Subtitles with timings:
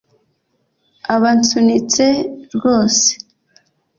[1.15, 2.05] abansunitse
[2.55, 3.09] rwose